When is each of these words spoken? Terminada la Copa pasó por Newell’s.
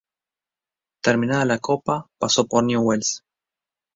Terminada 1.01 1.45
la 1.45 1.59
Copa 1.59 2.09
pasó 2.17 2.47
por 2.47 2.63
Newell’s. 2.63 3.23